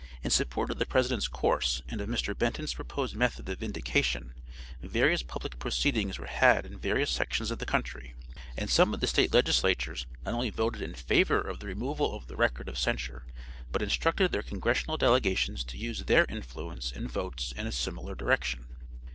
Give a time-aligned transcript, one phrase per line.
[0.23, 2.35] In support of the president's course and of Mr.
[2.35, 4.33] Benton's proposed method of vindication
[4.81, 8.15] various public proceedings were had in various sections of the country,
[8.57, 12.25] and some of the State legislatures not only voted in favor of the removal of
[12.25, 13.27] the record of censure
[13.71, 18.65] but instructed their congressional delegations to use their influence and votes in a similar direction.